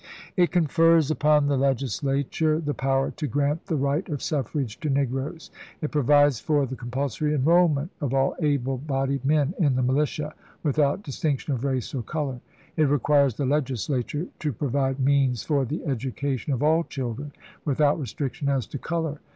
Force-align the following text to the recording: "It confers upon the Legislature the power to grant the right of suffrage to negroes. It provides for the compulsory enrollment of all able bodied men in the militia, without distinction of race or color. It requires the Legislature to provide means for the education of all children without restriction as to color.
"It 0.35 0.49
confers 0.49 1.11
upon 1.11 1.45
the 1.45 1.57
Legislature 1.59 2.59
the 2.59 2.73
power 2.73 3.11
to 3.11 3.27
grant 3.27 3.67
the 3.67 3.75
right 3.75 4.09
of 4.09 4.23
suffrage 4.23 4.79
to 4.79 4.89
negroes. 4.89 5.51
It 5.79 5.91
provides 5.91 6.39
for 6.39 6.65
the 6.65 6.75
compulsory 6.75 7.35
enrollment 7.35 7.91
of 8.01 8.11
all 8.11 8.35
able 8.39 8.79
bodied 8.79 9.23
men 9.23 9.53
in 9.59 9.75
the 9.75 9.83
militia, 9.83 10.33
without 10.63 11.03
distinction 11.03 11.53
of 11.53 11.63
race 11.63 11.93
or 11.93 12.01
color. 12.01 12.41
It 12.77 12.89
requires 12.89 13.35
the 13.35 13.45
Legislature 13.45 14.25
to 14.39 14.51
provide 14.51 14.99
means 14.99 15.43
for 15.43 15.65
the 15.65 15.85
education 15.85 16.51
of 16.51 16.63
all 16.63 16.83
children 16.83 17.31
without 17.63 17.99
restriction 17.99 18.49
as 18.49 18.65
to 18.73 18.79
color. 18.79 19.19